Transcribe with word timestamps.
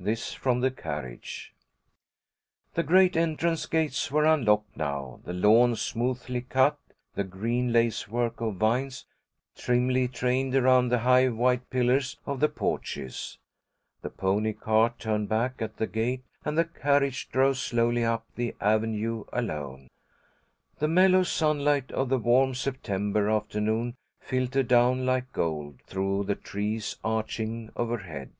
This 0.00 0.32
from 0.34 0.60
the 0.60 0.72
carriage. 0.72 1.54
The 2.74 2.82
great 2.82 3.16
entrance 3.16 3.64
gates 3.64 4.10
were 4.10 4.26
unlocked 4.26 4.76
now, 4.76 5.20
the 5.24 5.32
lawn 5.32 5.76
smoothly 5.76 6.42
cut, 6.42 6.78
the 7.14 7.24
green 7.24 7.72
lace 7.72 8.06
work 8.06 8.40
of 8.40 8.56
vines 8.56 9.06
trimly 9.56 10.08
trained 10.08 10.54
around 10.54 10.88
the 10.88 10.98
high 10.98 11.28
white 11.28 11.70
pillars 11.70 12.18
of 12.26 12.40
the 12.40 12.50
porches. 12.50 13.38
The 14.02 14.10
pony 14.10 14.52
cart 14.52 14.98
turned 14.98 15.28
back 15.30 15.62
at 15.62 15.76
the 15.78 15.86
gate, 15.86 16.24
and 16.44 16.58
the 16.58 16.64
carriage 16.66 17.30
drove 17.30 17.56
slowly 17.56 18.04
up 18.04 18.26
the 18.34 18.54
avenue 18.60 19.24
alone. 19.32 19.88
The 20.80 20.88
mellow 20.88 21.22
sunlight 21.22 21.90
of 21.92 22.08
the 22.10 22.18
warm 22.18 22.54
September 22.54 23.30
afternoon 23.30 23.94
filtered 24.20 24.68
down 24.68 25.06
like 25.06 25.32
gold, 25.32 25.80
through 25.86 26.24
the 26.24 26.34
trees 26.34 26.96
arching 27.04 27.70
overhead. 27.76 28.32